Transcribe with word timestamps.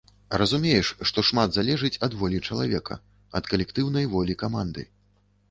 Разумееш, 0.41 0.87
што 1.09 1.23
шмат 1.29 1.53
залежыць 1.57 1.99
ад 2.07 2.15
волі 2.23 2.39
чалавека, 2.47 2.99
ад 3.41 3.53
калектыўнай 3.53 4.11
волі 4.17 4.39
каманды. 4.43 4.89